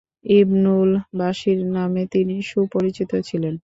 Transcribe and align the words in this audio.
ইবনুল 0.31 0.89
বাসীস 1.19 1.59
নামে 1.75 2.03
তিনি 2.13 2.35
সুপরিচিত 2.49 3.11
ছিলেন। 3.27 3.53